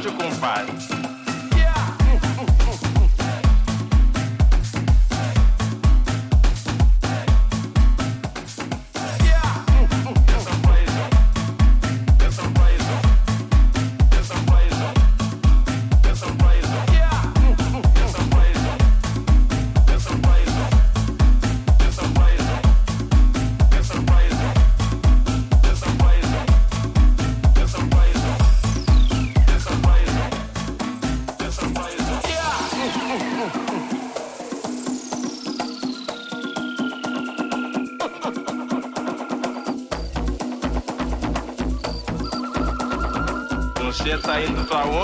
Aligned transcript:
onde, 0.00 0.10
compadre? 0.12 0.89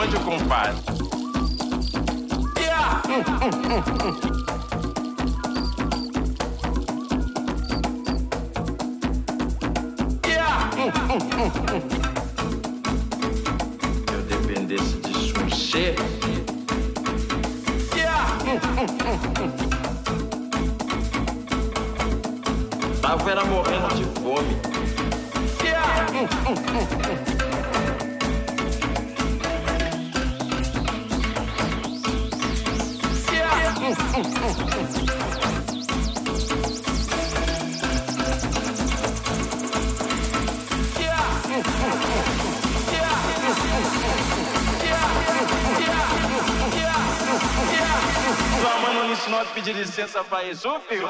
Onde, 0.07 0.19
compadre? 0.20 0.86
Licença 50.07 50.24
pra 50.24 50.45
isso, 50.45 50.81
filho? 50.89 51.09